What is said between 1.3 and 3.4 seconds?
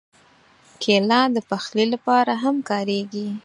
د پخلي لپاره هم کارېږي.